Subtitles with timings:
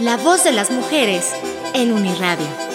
[0.00, 1.32] La voz de las mujeres
[1.72, 2.65] en Uniradio.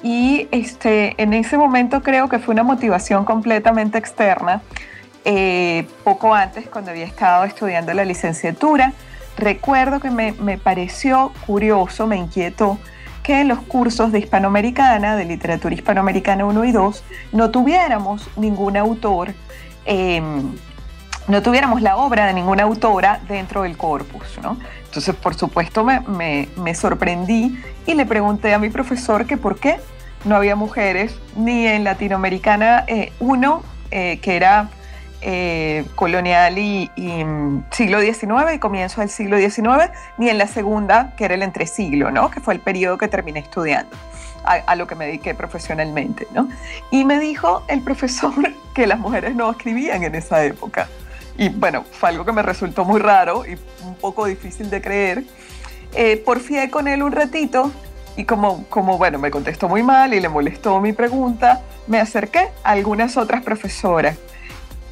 [0.03, 4.63] y este, en ese momento creo que fue una motivación completamente externa.
[5.27, 8.95] Eh, poco antes, cuando había estado estudiando la licenciatura,
[9.37, 12.79] recuerdo que me, me pareció curioso, me inquietó
[13.23, 18.77] que en los cursos de hispanoamericana, de literatura hispanoamericana 1 y 2, no tuviéramos ningún
[18.77, 19.35] autor,
[19.85, 20.53] em,
[21.29, 24.39] no tuviéramos la obra de ninguna autora dentro del corpus.
[24.43, 24.59] ¿no?
[24.85, 29.79] Entonces, por supuesto, me, sorprendí y le pregunté a mi profesor que por qué
[30.25, 32.85] no había mujeres ni en Latinoamericana
[33.21, 34.69] 1, eh, eh, que era
[35.25, 41.15] eh, colonial y, mm, siglo XIX y comienzo del siglo XIX, ni en la segunda,
[41.17, 42.29] que era el entresiglo, ¿no?
[42.29, 43.97] que fue el periodo que terminé estudiando,
[44.45, 46.27] a, lo que me dediqué profesionalmente.
[46.35, 46.49] ¿no?
[46.91, 48.35] Y me dijo el profesor
[48.75, 50.89] que las mujeres no escribían en esa época.
[51.39, 53.57] Y bueno, fue algo que me resultó muy raro y
[53.87, 55.23] un poco difícil de creer.
[55.95, 57.71] Eh, porfié con él un ratito
[58.17, 62.49] y como, como, bueno, me contestó muy mal y le molestó mi pregunta, me acerqué
[62.65, 64.17] a algunas otras profesoras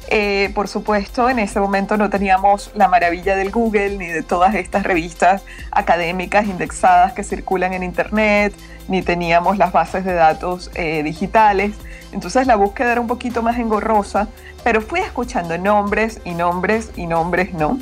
[0.07, 4.55] eh, por supuesto, en ese momento no teníamos la maravilla del Google ni de todas
[4.55, 8.53] estas revistas académicas indexadas que circulan en Internet,
[8.87, 11.75] ni teníamos las bases de datos eh, digitales.
[12.11, 14.27] Entonces la búsqueda era un poquito más engorrosa,
[14.63, 17.79] pero fui escuchando nombres y nombres y nombres, ¿no?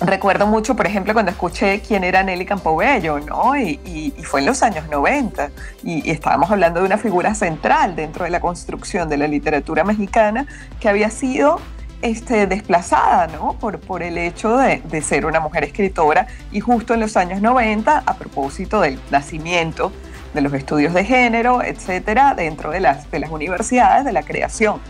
[0.00, 3.56] Recuerdo mucho, por ejemplo, cuando escuché quién era Nelly Campobello, ¿no?
[3.56, 5.50] Y, fue en los años 90,
[5.84, 10.46] y, estábamos hablando de una figura central dentro de la construcción de la literatura mexicana
[10.80, 11.60] que había sido
[12.02, 13.52] este, desplazada, ¿no?
[13.54, 17.40] Por, por el hecho de, de, ser una mujer escritora, y justo en los años
[17.40, 19.92] 90, a propósito del nacimiento
[20.34, 24.80] de los estudios de género, etcétera, dentro de las, de las universidades, de la creación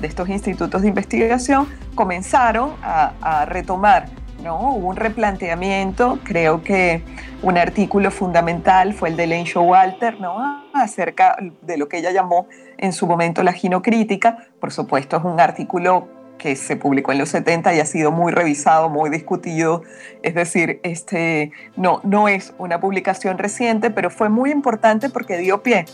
[0.00, 4.06] de estos institutos de investigación, comenzaron a, a retomar
[4.52, 7.02] Hubo un replanteamiento, creo que
[7.42, 10.64] un artículo fundamental fue el de Len Walter, ¿no?
[10.74, 12.46] Acerca de lo que ella llamó
[12.76, 14.48] en su momento la ginocrítica.
[14.60, 16.08] Por supuesto, es un artículo
[16.38, 19.82] que se publicó en los 70 y ha sido muy revisado, muy discutido.
[20.22, 25.62] Es decir, este, no, no es una publicación reciente, pero fue muy importante porque dio
[25.62, 25.86] pie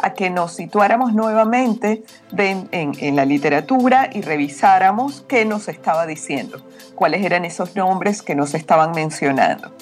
[0.00, 2.02] a que nos situáramos nuevamente
[2.36, 6.62] en, en, la literatura y revisáramos qué nos estaba diciendo,
[6.94, 9.72] cuáles eran esos nombres que nos estaban mencionando.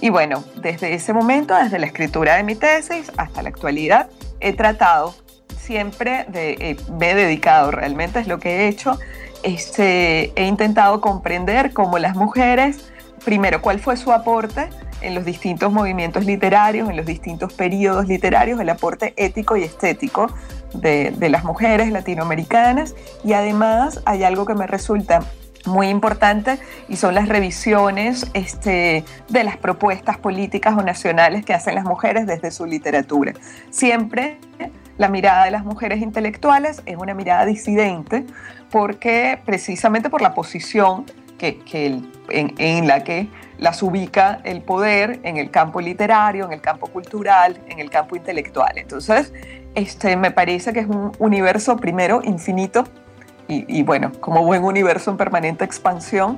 [0.00, 4.08] Y bueno, desde ese momento, desde la escritura de mi tesis hasta la actualidad,
[4.40, 5.14] he tratado
[5.68, 8.98] siempre, de, eh, me he dedicado realmente, es lo que he hecho,
[9.42, 12.90] este, he intentado comprender cómo las mujeres,
[13.24, 14.68] primero, cuál fue su aporte
[15.00, 20.32] en los distintos movimientos literarios, en los distintos periodos literarios, el aporte ético y estético
[20.74, 22.94] de, las mujeres latinoamericanas.
[23.24, 25.20] Y además hay algo que me resulta
[25.66, 26.58] muy importante
[26.88, 32.26] y son las revisiones este, de las propuestas políticas o nacionales que hacen las mujeres
[32.26, 33.34] desde su literatura.
[33.70, 34.38] Siempre
[34.98, 38.26] la mirada de las mujeres intelectuales es una mirada disidente
[38.70, 41.06] porque precisamente por la posición
[41.38, 41.62] que,
[42.28, 43.28] en, la que
[43.58, 48.16] las ubica el poder en el campo literario, en el campo cultural, en el campo
[48.16, 48.76] intelectual.
[48.76, 49.32] Entonces,
[49.76, 52.84] este, me parece que es un universo primero infinito
[53.50, 56.36] y, bueno, como buen universo en permanente expansión,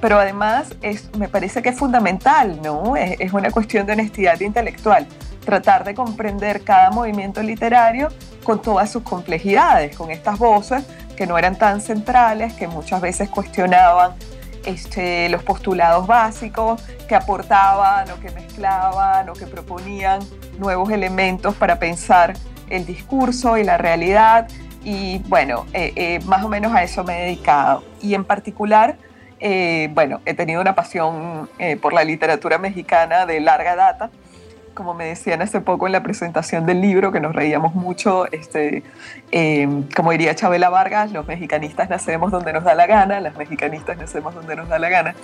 [0.00, 2.94] pero además es, me parece que es fundamental, ¿no?
[2.94, 5.08] Es, es una cuestión de honestidad intelectual,
[5.44, 8.08] tratar de comprender cada movimiento literario
[8.44, 10.84] con todas sus complejidades, con estas voces
[11.16, 14.12] que no eran tan centrales, que muchas veces cuestionaban
[14.64, 20.20] este, los postulados básicos, que aportaban o que mezclaban o que proponían
[20.58, 22.34] nuevos elementos para pensar
[22.70, 24.48] el discurso y la realidad.
[24.84, 27.84] Y bueno, eh, eh, más o menos a eso me he dedicado.
[28.00, 28.96] Y en particular,
[29.38, 31.48] eh, bueno, he tenido una pasión
[31.80, 34.10] por la literatura mexicana de larga data
[34.74, 38.82] como me decían hace poco en la presentación del libro, que nos reíamos mucho, este,
[39.30, 43.96] eh, como diría Chabela Vargas, los mexicanistas nacemos donde nos da la gana, las mexicanistas
[43.98, 45.14] nacemos donde nos da la gana.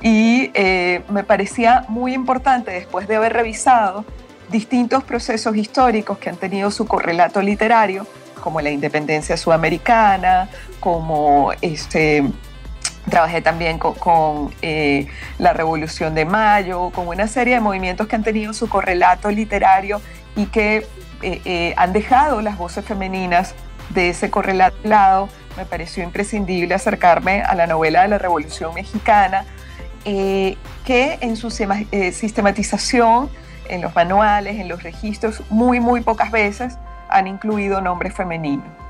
[0.00, 4.04] Y eh, me parecía muy importante, después de haber revisado
[4.50, 8.06] distintos procesos históricos que han tenido su correlato literario,
[8.40, 10.48] como la independencia sudamericana,
[10.80, 12.24] como este,
[13.10, 15.06] Trabajé también con, eh,
[15.38, 20.00] la Revolución de Mayo, con una serie de movimientos que han tenido su correlato literario
[20.36, 20.86] y que
[21.22, 23.54] eh, eh, han dejado las voces femeninas
[23.90, 25.28] de ese correlato.
[25.56, 29.44] Me pareció imprescindible acercarme a la novela de la Revolución Mexicana,
[30.04, 33.28] que en su sistematización,
[33.68, 36.78] en los manuales, en los registros, muy, muy pocas veces
[37.08, 38.81] han incluido nombres femeninos.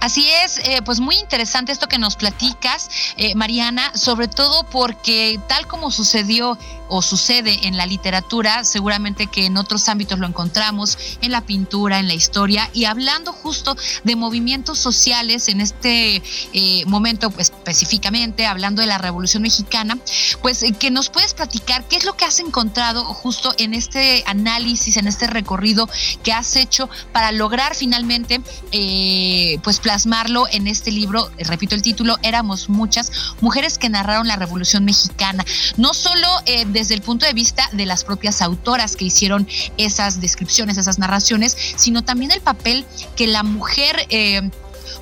[0.00, 5.40] Así es, eh, pues muy interesante esto que nos platicas, eh, Mariana, sobre todo porque
[5.48, 6.56] tal como sucedió
[6.88, 11.98] o sucede en la literatura, seguramente que en otros ámbitos lo encontramos, en la pintura,
[11.98, 16.22] en la historia, y hablando justo de movimientos sociales en este
[16.52, 19.98] eh, momento, pues, específicamente hablando de la Revolución Mexicana,
[20.42, 24.24] pues eh, que nos puedes platicar qué es lo que has encontrado justo en este
[24.26, 25.88] análisis, en este recorrido
[26.22, 28.40] que has hecho para lograr finalmente,
[29.62, 34.84] pues, plasmarlo en este libro, repito el título, Éramos muchas mujeres que narraron la Revolución
[34.84, 35.46] Mexicana,
[35.78, 39.48] no solo de desde el punto de vista de las propias autoras que hicieron
[39.78, 42.84] esas descripciones, esas narraciones, sino también el papel
[43.16, 44.06] que la mujer...
[44.10, 44.50] Eh,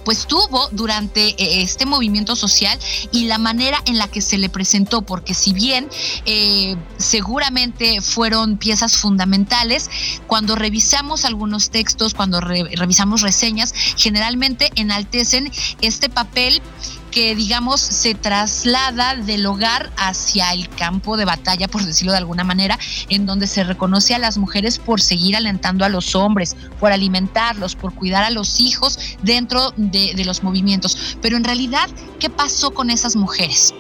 [0.07, 2.79] pues tuvo durante eh, este movimiento social
[3.11, 5.89] y la manera en la que se le presentó, porque si bien
[6.27, 9.91] eh, seguramente fueron piezas fundamentales,
[10.29, 15.51] cuando revisamos algunos textos, cuando revisamos reseñas, generalmente enaltecen
[15.81, 16.63] este papel
[17.17, 22.45] que, digamos, se traslada del hogar hacia el campo de batalla, por decirlo de alguna
[22.45, 26.93] manera, en donde se reconoce a las mujeres por seguir alentando a los hombres, por
[26.93, 31.17] alimentarlos, por cuidar a los hijos dentro de, los movimientos.
[31.23, 31.89] Pero en realidad,
[32.21, 33.75] ¿qué pasó con esas mujeres?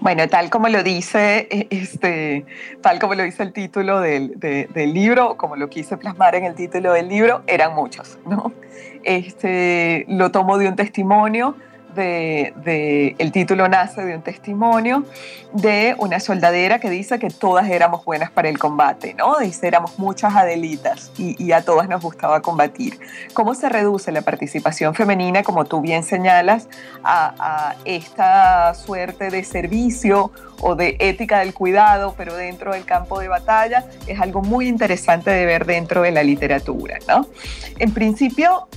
[0.00, 2.44] Bueno, tal como lo dice, e, este,
[2.82, 6.56] tal como lo dice el título del, del, libro, como lo quise plasmar en el
[6.56, 8.52] título del libro, eran muchos, ¿no?
[9.02, 11.56] Este, lo tomo de un testimonio
[11.94, 15.04] de, el título nace de un testimonio
[15.52, 19.38] de una soldadera que dice que todas éramos buenas para el combate, ¿no?
[19.38, 22.98] Dice, éramos muchas adelitas y, a todas nos gustaba combatir.
[23.34, 26.68] ¿Cómo se reduce la participación femenina, como tú bien señalas,
[27.04, 30.30] a, esta suerte de servicio
[30.60, 33.84] o de ética del cuidado, pero dentro del campo de batalla?
[34.06, 37.26] Es algo muy interesante de ver dentro de la literatura, ¿no?
[37.78, 38.68] En principio,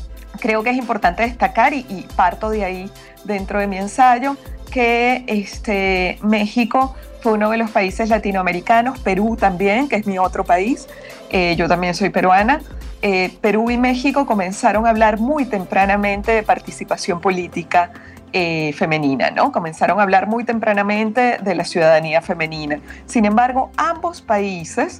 [0.46, 2.92] creo que es importante destacar, y, parto de ahí
[3.24, 4.38] dentro de mi ensayo,
[4.70, 10.44] que este, México fue uno de los países latinoamericanos, Perú también, que es mi otro
[10.44, 10.88] país,
[11.32, 12.62] eh, yo también soy peruana,
[13.02, 17.92] eh, Perú y México comenzaron a hablar muy tempranamente de participación política
[18.38, 19.54] eh, femenina, ¿no?
[19.54, 22.82] Comenzaron a hablar muy tempranamente de la ciudadanía femenina.
[23.06, 25.00] Sin embargo, ambos países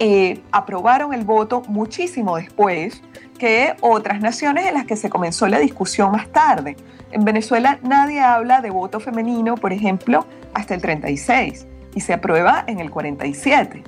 [0.00, 3.00] eh, aprobaron el voto muchísimo después
[3.38, 6.76] que otras naciones en las que se comenzó la discusión más tarde.
[7.12, 12.64] En Venezuela nadie habla de voto femenino, por ejemplo, hasta el 36 y se aprueba
[12.66, 13.84] en el 47.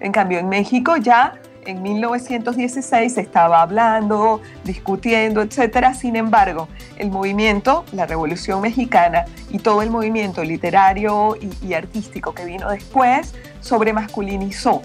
[0.00, 1.34] En cambio, en México ya
[1.66, 5.92] en 1916 se estaba hablando, discutiendo, etc.
[5.94, 6.66] Sin embargo,
[6.98, 13.34] el movimiento, la Revolución Mexicana y todo el movimiento literario y, artístico que vino después
[13.60, 14.82] sobremasculinizó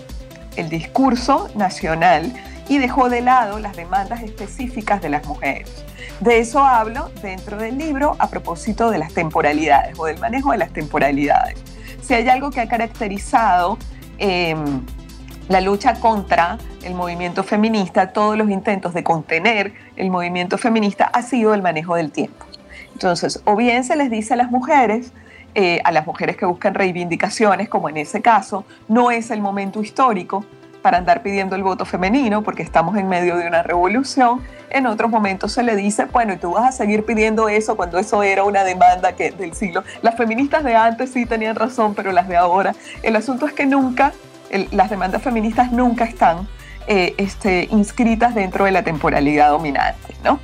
[0.55, 2.31] el discurso nacional
[2.69, 5.69] y dejó de lado las demandas específicas de las mujeres.
[6.19, 10.59] De eso hablo dentro del libro a propósito de las temporalidades o del manejo de
[10.59, 11.59] las temporalidades.
[12.01, 13.77] Si hay algo que ha caracterizado
[14.17, 14.81] em,
[15.49, 21.21] la lucha contra el movimiento feminista, todos los intentos de contener el movimiento feminista ha
[21.21, 22.45] sido el manejo del tiempo.
[22.93, 25.11] Entonces, o bien se les dice a las mujeres,
[25.55, 29.81] eh, a las mujeres que buscan reivindicaciones, como en ese caso, no es el momento
[29.81, 30.45] histórico
[30.81, 34.41] para andar pidiendo el voto femenino porque estamos en medio de una revolución.
[34.69, 37.97] En otros momentos se le dice, bueno, y tú vas a seguir pidiendo eso cuando
[37.99, 39.83] eso era una demanda del siglo.
[40.01, 42.75] Las feministas de antes sí tenían razón, pero las de ahora.
[43.01, 44.11] El asunto es que nunca,
[44.71, 46.47] las demandas feministas nunca están
[46.87, 50.15] eh, este, inscritas dentro de la temporalidad dominante.
[50.23, 50.39] ¿no?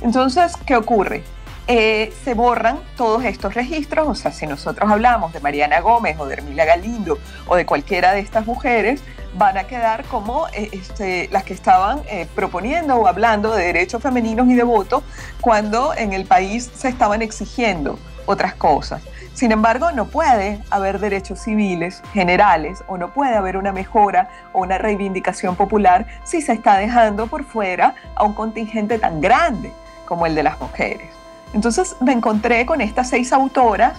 [0.00, 1.22] Entonces, ¿qué ocurre?
[1.68, 6.26] Eh, se borran todos estos registros, o sea, si nosotros hablamos de Mariana Gómez o
[6.26, 9.00] de Hermila Galindo o de cualquiera de estas mujeres,
[9.34, 12.02] van a quedar como eh, este, las que estaban
[12.34, 15.02] proponiendo o hablando de derechos femeninos y de voto
[15.40, 19.02] cuando en el país se estaban exigiendo otras cosas.
[19.34, 24.60] Sin embargo, no puede haber derechos civiles generales o no puede haber una mejora o
[24.60, 29.72] una reivindicación popular si se está dejando por fuera a un contingente tan grande
[30.04, 31.08] como el de las mujeres.
[31.54, 33.94] Entonces me encontré con estas seis autoras,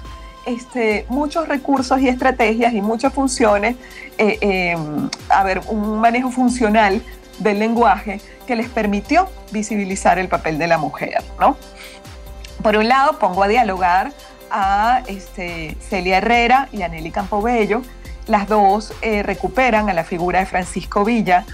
[0.46, 3.76] este, muchos recursos y estrategias y muchas funciones,
[4.18, 7.02] eh, em, a ver, un manejo funcional
[7.40, 11.58] del lenguaje que les permitió visibilizar el papel de la mujer, ¿no?
[12.62, 14.12] Por un lado, pongo a dialogar
[14.54, 17.82] a este, Celia Herrera y a Nelly Campobello.
[18.28, 21.46] Las dos eh, recuperan a la figura de Francisco Villa.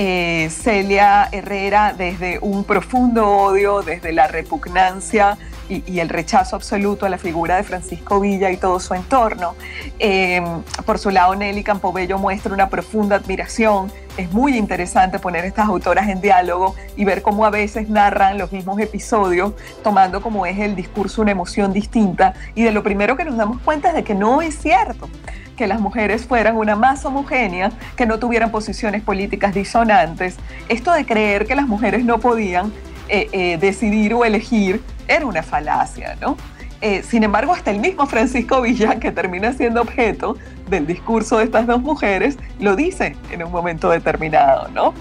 [0.00, 5.36] Eh, Celia Herrera desde un profundo odio, desde la repugnancia
[5.68, 9.56] y, el rechazo absoluto a la figura de Francisco Villa y todo su entorno.
[9.98, 10.40] Eh,
[10.86, 13.90] por su lado, Nelly Campobello muestra una profunda admiración.
[14.16, 18.52] Es muy interesante poner estas autoras en diálogo y ver cómo a veces narran los
[18.52, 22.34] mismos episodios, tomando como es el discurso una emoción distinta.
[22.54, 25.08] Y de lo primero que nos damos cuenta es de que no es cierto
[25.58, 30.36] que las mujeres fueran una más homogénea, que no tuvieran posiciones políticas disonantes.
[30.68, 32.72] Esto de creer que las mujeres no podían
[33.08, 36.36] eh, eh, decidir o elegir era una falacia, ¿no?
[36.80, 40.36] Eh, sin embargo, hasta el mismo Francisco Villa, que termina siendo objeto
[40.70, 44.94] del discurso de estas dos mujeres, lo dice en un momento determinado, ¿no?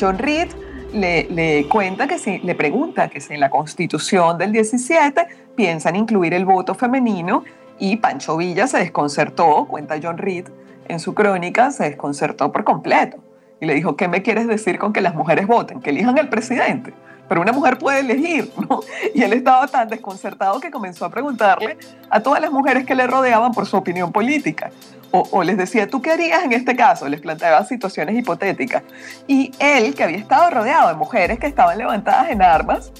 [0.00, 0.48] John Reed
[0.92, 6.34] le, cuenta que si, le pregunta que si en la constitución del 17 piensan incluir
[6.34, 7.44] el voto femenino
[7.80, 10.46] y Pancho Villa se desconcertó, cuenta John Reed
[10.86, 13.16] en su crónica, se desconcertó por completo
[13.60, 15.80] y le dijo, ¿qué me quieres decir con que las mujeres voten?
[15.80, 16.92] Que elijan al presidente
[17.30, 18.80] pero una mujer puede elegir, ¿no?
[19.14, 21.78] Y él estaba tan desconcertado que comenzó a preguntarle
[22.10, 24.72] a todas las mujeres que le rodeaban por su opinión política.
[25.12, 27.08] O, les decía, ¿tú qué harías en este caso?
[27.08, 28.82] Les planteaba situaciones hipotéticas.
[29.28, 32.92] Y él, que había estado rodeado de mujeres que estaban levantadas en armas,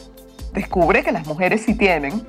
[0.53, 2.25] descubre que las mujeres sí tienen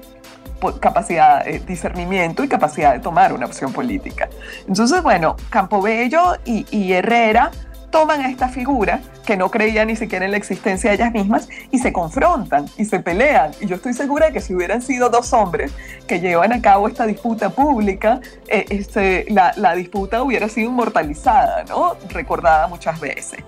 [0.80, 4.30] capacidad de discernimiento y capacidad de tomar una opción política.
[4.68, 7.52] Entonces, bueno, Campobello y, y Herrera
[7.92, 11.48] toman a esta figura que no creía ni siquiera en la existencia de ellas mismas
[11.70, 13.52] y se confrontan y se pelean.
[13.60, 15.72] Y yo estoy segura de que si hubieran sido dos hombres
[16.08, 21.96] que llevan a cabo esta disputa pública, eh, este, la, disputa hubiera sido inmortalizada, ¿no?
[22.10, 23.44] recordada muchas veces.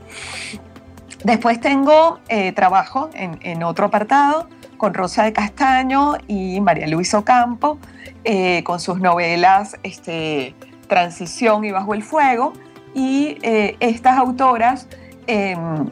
[1.23, 4.49] Después tengo eh, trabajo en, otro apartado
[4.83, 7.79] con Rosa de Castaño y María Luisa Ocampo,
[8.25, 10.55] eh, con sus novelas este,
[10.89, 12.51] Transición y Bajo el Fuego,
[12.93, 14.89] y eh, estas autoras
[15.25, 15.89] em,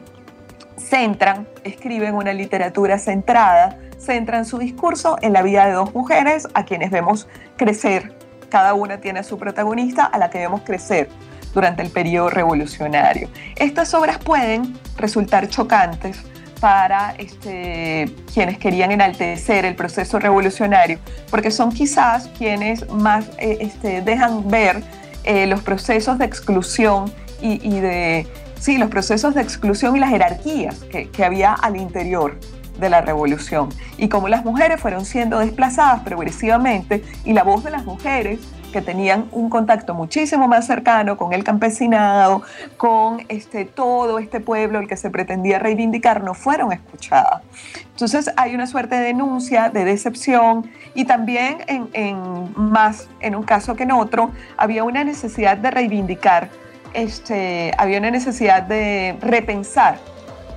[0.76, 6.66] centran, escriben una literatura centrada, centran su discurso en la vida de dos mujeres a
[6.66, 8.14] quienes vemos crecer.
[8.50, 11.08] Cada una tiene a su protagonista a la que vemos crecer
[11.54, 13.30] durante el periodo revolucionario.
[13.56, 16.26] Estas obras pueden resultar chocantes
[16.62, 24.00] para este, quienes querían enaltecer el proceso revolucionario, porque son quizás quienes más eh, este,
[24.00, 24.80] dejan ver
[25.24, 28.28] eh, los procesos de exclusión y, de
[28.60, 32.38] sí, los procesos de exclusión y las jerarquías que, que había al interior
[32.78, 33.70] de la revolución.
[33.98, 38.38] Y cómo las mujeres fueron siendo desplazadas progresivamente y la voz de las mujeres
[38.72, 42.42] que tenían un contacto muchísimo más cercano con el campesinado,
[42.76, 47.42] con este, todo este pueblo el que se pretendía reivindicar, no fueron escuchadas.
[47.90, 53.42] Entonces hay una suerte de denuncia, de decepción y también en, en más en un
[53.42, 56.48] caso que en otro había una necesidad de reivindicar,
[56.94, 59.98] este, había una necesidad de repensar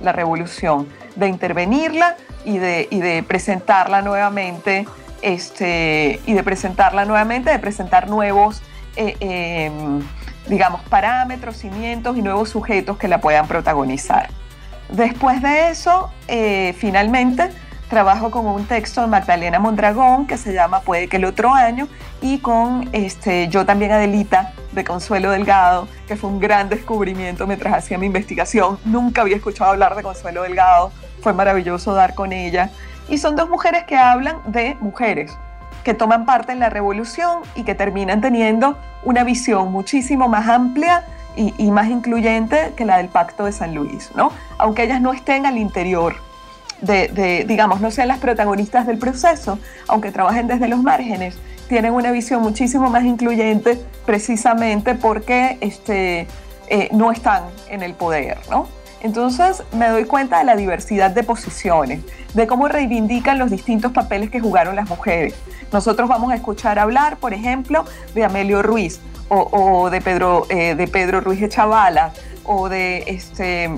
[0.00, 4.86] la revolución, de intervenirla y de, y de presentarla nuevamente
[5.22, 8.62] este, y de presentarla nuevamente, de presentar nuevos,
[8.96, 10.00] eh, em,
[10.48, 14.30] digamos, parámetros, cimientos y nuevos sujetos que la puedan protagonizar.
[14.88, 17.50] Después de eso, eh, finalmente,
[17.88, 21.88] trabajo con un texto de Magdalena Mondragón que se llama Puede que el otro año
[22.20, 27.74] y con este, yo también Adelita de Consuelo Delgado, que fue un gran descubrimiento mientras
[27.74, 28.78] hacía mi investigación.
[28.84, 32.70] Nunca había escuchado hablar de Consuelo Delgado, fue maravilloso dar con ella.
[33.08, 35.36] Y son dos mujeres que hablan de mujeres,
[35.84, 41.04] que toman parte en la revolución y que terminan teniendo una visión muchísimo más amplia
[41.36, 44.32] y, más incluyente que la del Pacto de San Luis, ¿no?
[44.58, 46.16] Aunque ellas no estén al interior
[46.80, 52.10] de, digamos, no sean las protagonistas del proceso, aunque trabajen desde los márgenes, tienen una
[52.10, 56.26] visión muchísimo más incluyente precisamente porque este,
[56.68, 58.68] eh, no están en el poder, ¿no?
[59.06, 62.00] Entonces me doy cuenta de la diversidad de posiciones,
[62.34, 65.32] de cómo reivindican los distintos papeles que jugaron las mujeres.
[65.72, 67.84] Nosotros vamos a escuchar hablar, por ejemplo,
[68.16, 68.98] de Amelio Ruiz
[69.28, 72.10] o, de, Pedro, eh, de Pedro Ruiz de Chavala
[72.42, 73.70] o de, este,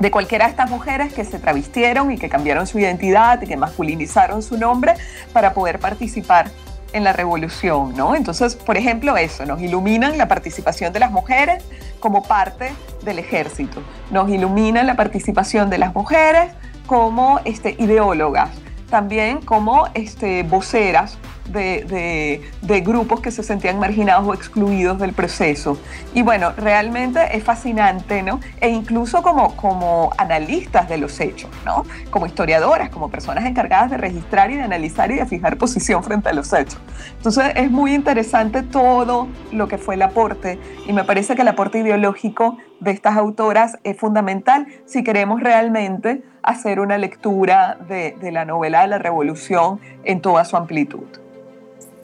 [0.00, 3.56] de cualquiera de estas mujeres que se travistieron y que cambiaron su identidad y que
[3.56, 4.94] masculinizaron su nombre
[5.32, 6.50] para poder participar
[6.92, 8.14] en la revolución, ¿no?
[8.14, 11.64] Entonces, por ejemplo, eso, nos iluminan la participación de las mujeres
[12.00, 16.52] como parte del ejército, nos iluminan la participación de las mujeres
[16.86, 18.50] como este, ideólogas,
[18.88, 21.18] también como este, voceras
[21.52, 25.78] de, grupos que se sentían marginados o excluidos del proceso.
[26.14, 28.40] Y bueno, realmente es fascinante, ¿no?
[28.60, 31.84] E incluso como, como analistas de los hechos, ¿no?
[32.10, 36.28] Como historiadoras, como personas encargadas de registrar y de analizar y de fijar posición frente
[36.28, 36.80] a los hechos.
[37.16, 41.48] Entonces es muy interesante todo lo que fue el aporte y me parece que el
[41.48, 48.32] aporte ideológico de estas autoras es fundamental si queremos realmente hacer una lectura de, de
[48.32, 51.06] la novela de la revolución en toda su amplitud.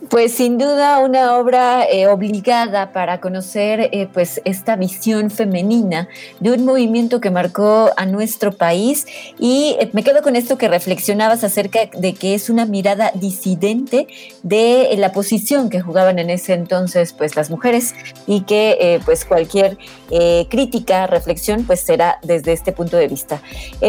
[0.08, 6.08] Pues sin duda una obra eh, obligada para conocer eh, pues esta visión femenina
[6.40, 9.06] de un movimiento que marcó a nuestro país
[9.38, 14.08] y eh, me quedo con esto que reflexionabas acerca de que es una mirada disidente
[14.42, 17.94] de la posición que jugaban en ese entonces pues las mujeres
[18.26, 19.78] y que pues cualquier
[20.48, 23.40] crítica, reflexión pues será desde este punto de vista.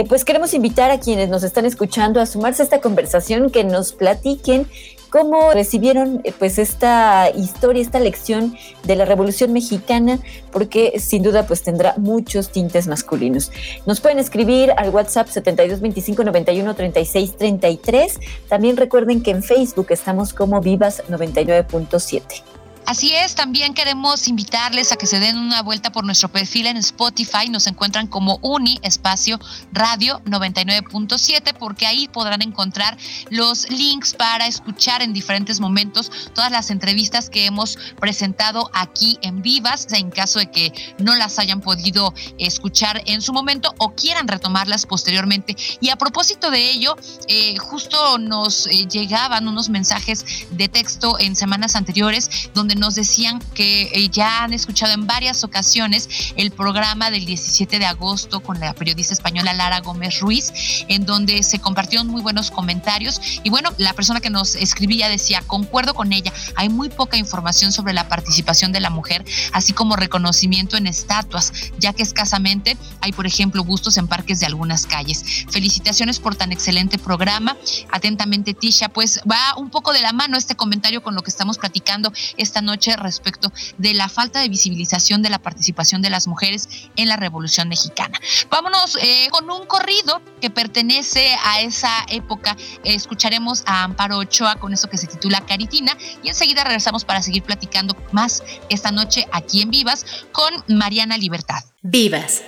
[0.07, 3.93] pues queremos invitar a quienes nos están escuchando a sumarse a esta conversación que nos
[3.93, 4.67] platiquen
[5.15, 10.19] cómo recibieron eh, pues esta historia, esta lección de la Revolución Mexicana,
[10.51, 13.49] porque sin duda pues tendrá muchos tintes masculinos.
[13.85, 18.19] Nos pueden escribir al WhatsApp 7225 91 36 33.
[18.49, 22.54] También recuerden que en Facebook estamos como Vivas 99.7.
[22.85, 26.77] Así es, también queremos invitarles a que se den una vuelta por nuestro perfil en
[26.77, 27.49] Spotify.
[27.49, 29.39] Nos encuentran como Uni Espacio
[29.73, 32.95] Radio 99.7 porque ahí podrán encontrar
[33.31, 39.41] los links para escuchar en diferentes momentos todas las entrevistas que hemos presentado aquí en
[39.41, 44.27] Vivas, en caso de que no las hayan podido escuchar en su momento o quieran
[44.27, 45.55] retomarlas posteriormente.
[45.81, 46.95] Y a propósito de ello,
[47.27, 53.39] eh, justo nos eh, llegaban unos mensajes de texto en semanas anteriores donde nos decían
[53.53, 58.59] que eh, ya han escuchado en varias ocasiones el programa del 17 de agosto con
[58.59, 60.51] la periodista española Lara Gómez Ruiz,
[60.87, 63.21] en donde se compartieron muy buenos comentarios.
[63.43, 67.71] Y bueno, la persona que nos escribía decía, concuerdo con ella, hay muy poca información
[67.71, 73.11] sobre la participación de la mujer, así como reconocimiento en estatuas, ya que escasamente hay,
[73.11, 75.23] por ejemplo, bustos en parques de algunas calles.
[75.49, 77.57] Felicitaciones por tan excelente programa.
[77.91, 81.57] Atentamente, Tisha, pues va un poco de la mano este comentario con lo que estamos
[81.57, 86.67] platicando esta noche respecto de la falta de visibilización de la participación de las mujeres
[86.95, 88.19] en la Revolución Mexicana.
[88.49, 92.57] Vámonos eh, con un corrido que pertenece a esa época.
[92.83, 97.43] escucharemos a Amparo Ochoa con eso que se titula Caritina y enseguida regresamos para seguir
[97.43, 101.63] platicando más esta noche aquí en Vivas con Mariana Libertad.
[101.81, 102.41] Vivas.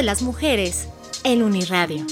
[0.00, 0.88] De las mujeres
[1.24, 2.06] en Uniradio.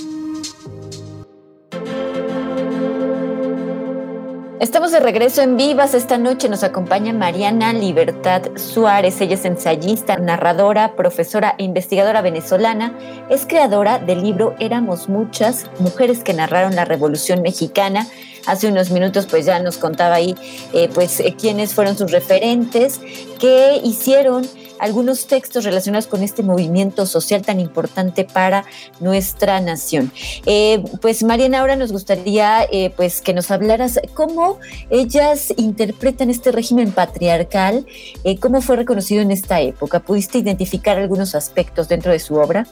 [4.61, 5.95] Estamos de regreso en Vivas.
[5.95, 9.19] Esta noche nos acompaña Mariana Libertad Suárez.
[9.23, 12.93] Ella es ensayista, narradora, profesora e investigadora venezolana.
[13.31, 18.07] Es creadora del libro Éramos muchas, mujeres que narraron la Revolución Mexicana.
[18.45, 20.35] Hace unos minutos pues ya nos contaba ahí
[20.75, 23.01] eh, pues eh, quiénes fueron sus referentes,
[23.41, 24.47] qué hicieron
[24.79, 28.65] algunos textos relacionados con este movimiento social tan importante para
[29.01, 30.13] nuestra nación.
[30.47, 34.59] Eh, pues Mariana, ahora nos gustaría eh, pues que nos hablaras cómo
[34.91, 37.87] ellas interpretan este régimen patriarcal,
[38.25, 40.01] eh, cómo fue reconocido en esta época.
[40.01, 42.67] ¿Pudiste identificar algunos aspectos dentro de su obra?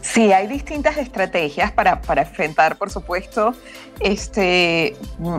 [0.00, 3.54] Sí, hay distintas estrategias para, para enfrentar, por supuesto,
[4.00, 4.96] este,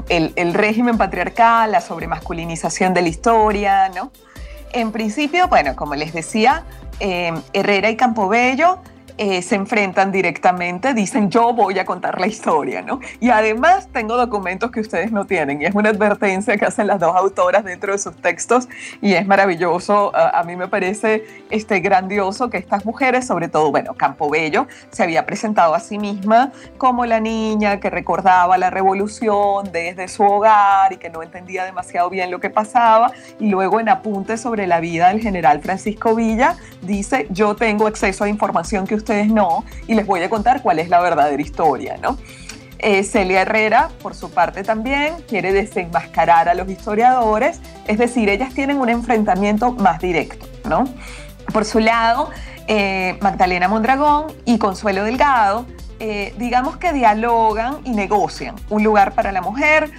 [0.09, 4.11] el, el, régimen patriarcal, la sobremasculinización de la historia, ¿no?
[4.71, 6.63] En principio, bueno, como les decía,
[6.99, 8.79] eh, Herrera y Campobello
[9.21, 13.01] eh, se enfrentan directamente, dicen yo voy a contar la historia, ¿no?
[13.19, 17.01] Y además tengo documentos que ustedes no tienen y es una advertencia que hacen las
[17.01, 18.69] dos autoras dentro de sus textos
[19.01, 23.93] y es maravilloso, a, mí me parece este, grandioso que estas mujeres, sobre todo, bueno,
[23.93, 30.07] Campobello se había presentado a sí misma como la niña que recordaba la revolución desde
[30.07, 34.39] su hogar y que no entendía demasiado bien lo que pasaba y luego en apuntes
[34.39, 39.08] sobre la vida del general Francisco Villa dice yo tengo acceso a información que usted
[39.09, 42.15] ustedes no, y les voy a contar cuál es la verdadera historia, ¿no?
[42.77, 48.53] Eh, Celia Herrera, por su parte también, quiere desenmascarar a los historiadores, es decir, ellas
[48.53, 50.83] tienen un enfrentamiento más directo, ¿no?
[51.51, 52.29] Por su lado,
[52.67, 55.65] eh, Magdalena Mondragón y Consuelo Delgado,
[55.99, 59.89] eh, digamos que dialogan y negocian un lugar para la mujer,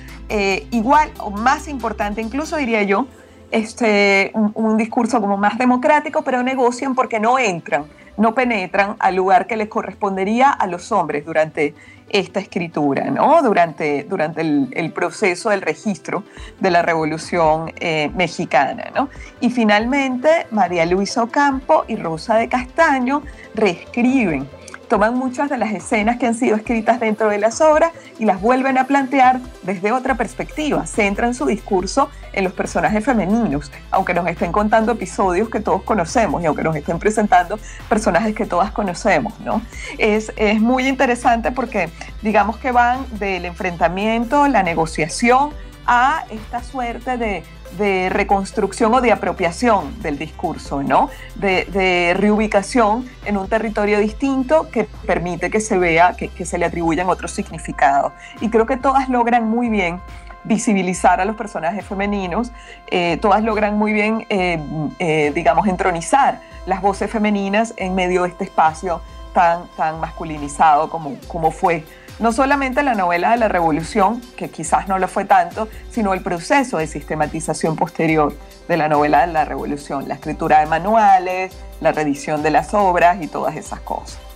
[0.71, 3.09] igual o más importante incluso diría yo,
[3.51, 7.87] este, un, discurso como más democrático, pero negocian porque no entran,
[8.21, 11.75] no penetran al lugar que les correspondería a los hombres durante
[12.11, 13.41] esta escritura, ¿no?
[13.43, 16.25] durante, durante el, proceso del registro
[16.59, 18.91] de la Revolución eh, Mexicana.
[18.95, 19.09] ¿no?
[19.41, 23.23] Y finalmente, María Luisa Ocampo y Rosa de Castaño
[23.55, 24.47] reescriben
[24.91, 28.41] toman muchas de las escenas que han sido escritas dentro de las obras y las
[28.41, 30.85] vuelven a plantear desde otra perspectiva.
[30.85, 36.43] Centran su discurso en los personajes femeninos, aunque nos estén contando episodios que todos conocemos
[36.43, 39.63] y aunque nos estén presentando personajes que todas conocemos, ¿no?
[39.97, 41.89] Es, es muy interesante porque
[42.21, 45.51] digamos que van del enfrentamiento, la negociación,
[45.87, 47.43] a esta suerte de,
[47.79, 51.11] reconstrucción o de apropiación del discurso, ¿no?
[51.37, 57.09] De, reubicación en un territorio distinto que permite que se vea, que, se le atribuyan
[57.09, 58.13] otros significados.
[58.41, 60.01] Y creo que todas logran muy bien
[60.45, 62.51] visibilizar a los personajes femeninos,
[62.91, 64.59] eh, todas logran muy bien, eh,
[64.99, 69.03] eh, digamos, entronizar las voces femeninas en medio de este espacio
[69.35, 71.85] tan, tan masculinizado como, como fue
[72.21, 76.23] no solamente la novela de la Revolución, que quizás no lo fue tanto, sino el
[76.23, 78.37] proceso de sistematización posterior
[78.69, 83.23] de la novela de la Revolución, la escritura de manuales, la reedición de las obras
[83.23, 84.30] y todas esas cosas.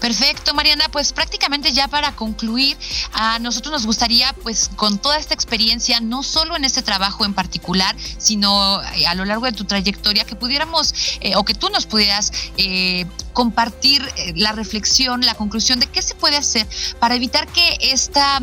[0.00, 2.76] Perfecto, Mariana, pues prácticamente ya para concluir,
[3.12, 7.34] a nosotros nos gustaría, pues con toda esta experiencia, no solo en este trabajo en
[7.34, 11.68] particular, sino eh, a lo largo de tu trayectoria, que pudiéramos eh, o que tú
[11.70, 14.02] nos pudieras eh, compartir
[14.36, 16.66] la reflexión, la conclusión de qué se puede hacer
[17.00, 18.40] para evitar que esta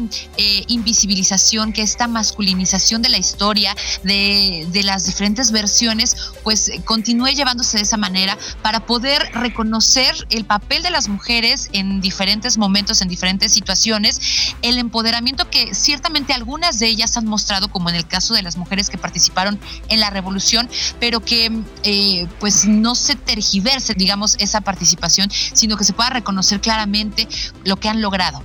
[0.68, 7.78] invisibilización, que esta masculinización de la historia, de, de las diferentes versiones, pues continúe llevándose
[7.78, 13.08] de esa manera para poder reconocer el papel de las mujeres en diferentes momentos, en
[13.08, 18.34] diferentes situaciones, el empoderamiento que ciertamente algunas de ellas han mostrado, como en el caso
[18.34, 19.60] de las mujeres que participaron
[19.90, 21.52] en la revolución, pero que
[21.84, 27.28] eh, pues no se tergiverse, digamos, esa participación, sino que se pueda reconocer claramente
[27.64, 28.44] lo que han logrado.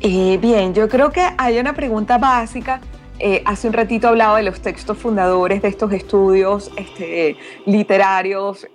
[0.00, 2.80] Eh, bien, yo creo que hay una pregunta básica
[3.22, 7.36] eh, hace un ratito hablaba de los textos fundadores de estos estudios este,
[7.66, 8.66] literarios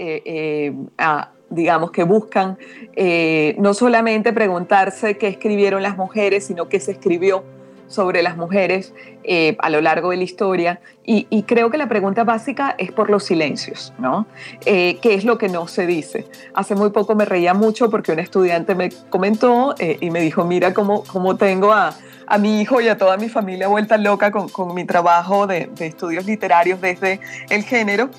[1.49, 2.57] digamos, que buscan
[2.95, 7.43] eh, no solamente preguntarse qué escribieron las mujeres, sino qué se escribió
[7.87, 8.93] sobre las mujeres
[9.23, 10.79] eh, a lo largo de la historia.
[11.07, 14.25] Y, creo que la pregunta básica es por los silencios, ¿no?
[14.65, 16.25] Eh, ¿Qué es lo que no se dice?
[16.55, 20.73] Hace muy poco me reía mucho porque un estudiante me comentó y me dijo, mira
[20.73, 21.93] cómo, cómo tengo a,
[22.25, 25.69] a, mi hijo y a toda mi familia vuelta loca con, con mi trabajo de,
[25.75, 27.19] de estudios literarios desde
[27.51, 28.09] el género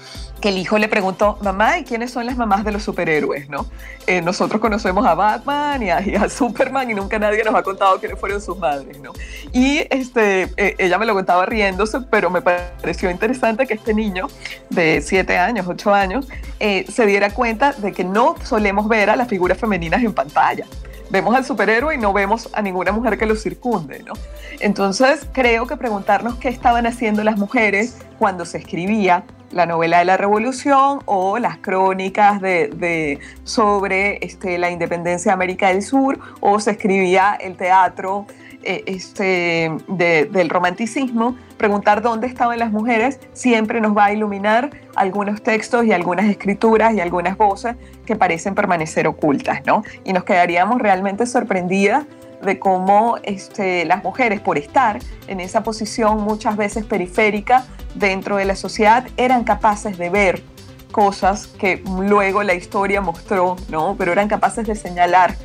[0.40, 3.48] que el hijo le preguntó, mamá, ¿y quiénes son las mamás de los superhéroes?
[3.48, 3.66] ¿no?
[4.06, 8.18] Eh, nosotros conocemos a Batman y a, Superman y nunca nadie nos ha contado quiénes
[8.18, 8.98] fueron sus madres.
[9.00, 9.12] ¿no?
[9.56, 14.26] Y este, eh, ella me lo contaba riéndose, pero me pareció interesante que este niño
[14.68, 16.28] de 7 años, 8 años,
[16.60, 20.66] eh, se diera cuenta de que no solemos ver a las figuras femeninas en pantalla
[21.08, 24.14] vemos al superhéroe y no vemos a ninguna mujer que lo circunde, ¿no?
[24.58, 30.04] Entonces creo que preguntarnos qué estaban haciendo las mujeres cuando se escribía la novela de
[30.04, 36.58] la revolución o las crónicas de, sobre este, la independencia de América del Sur o
[36.58, 38.26] se escribía el teatro
[38.68, 45.40] eh, este, del romanticismo, preguntar dónde estaban las mujeres siempre nos va a iluminar algunos
[45.40, 49.84] textos y algunas escrituras y algunas voces que parecen permanecer ocultas, ¿no?
[50.02, 52.06] Y nos quedaríamos realmente sorprendidas
[52.42, 54.98] de cómo este, las mujeres, por estar
[55.28, 60.42] en esa posición muchas veces periférica dentro de la sociedad, eran capaces de ver
[60.90, 63.94] cosas que luego la historia mostró, ¿no?
[63.96, 65.36] Pero eran capaces de señalar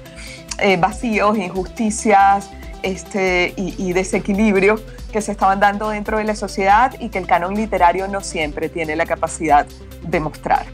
[0.58, 2.50] eh, vacíos, injusticias
[2.84, 3.94] este, y, y
[5.12, 8.70] que se estaban dando dentro de la sociedad y que el canon literario no siempre
[8.70, 9.66] tiene la capacidad
[10.04, 10.66] de mostrar.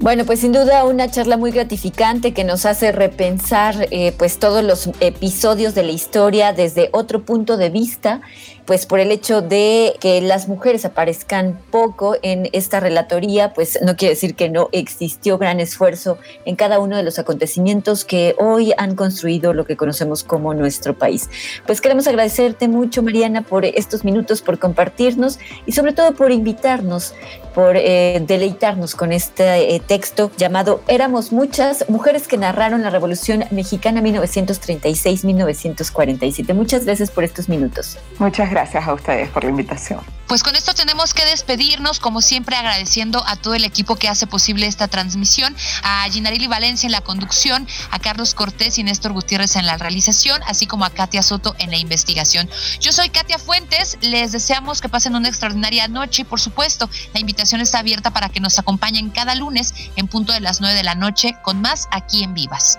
[0.00, 4.64] Bueno, pues sin duda una charla muy gratificante que nos hace repensar eh, pues todos
[4.64, 8.20] los episodios de la historia desde otro punto de vista
[8.66, 13.96] pues por el hecho de que las mujeres aparezcan poco en esta relatoría, pues no
[13.96, 18.72] quiere decir que no existió gran esfuerzo en cada uno de los acontecimientos que hoy
[18.76, 21.28] han construido lo que conocemos como nuestro país.
[21.66, 27.14] Pues queremos agradecerte mucho, Mariana, por estos minutos, por compartirnos y sobre todo por invitarnos,
[27.54, 33.44] por eh, deleitarnos con este eh, texto llamado Éramos muchas mujeres que narraron la Revolución
[33.50, 36.54] Mexicana 1936-1947.
[36.54, 37.98] Muchas gracias por estos minutos.
[38.18, 40.00] Muchas a ustedes por la invitación.
[40.26, 44.26] Pues con esto tenemos que despedirnos, como siempre agradeciendo a todo el equipo que hace
[44.26, 49.56] posible esta transmisión, a Ginarili Valencia en la conducción, a Carlos Cortés y Néstor Gutiérrez
[49.56, 52.48] en la realización, así como a Katia Soto en la investigación.
[52.80, 57.20] Yo soy Katia Fuentes, les deseamos que pasen una extraordinaria noche y por supuesto la
[57.20, 60.82] invitación está abierta para que nos acompañen cada lunes en punto de las 9 de
[60.82, 62.78] la noche con más aquí en Vivas.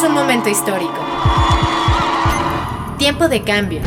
[0.00, 0.94] Vivimos un momento histórico.
[2.96, 3.84] Tiempo de cambios.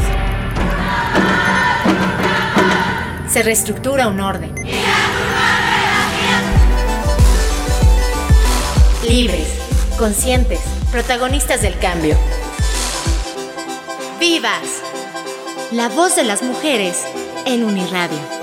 [3.28, 4.54] Se reestructura un orden.
[9.08, 9.48] Libres,
[9.98, 10.60] conscientes,
[10.92, 12.16] protagonistas del cambio.
[14.20, 14.84] ¡Vivas!
[15.72, 17.06] La voz de las mujeres
[17.46, 18.43] en Uniradio.